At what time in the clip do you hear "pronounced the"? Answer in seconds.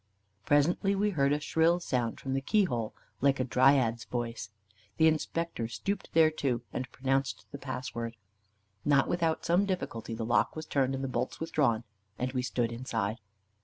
6.91-7.59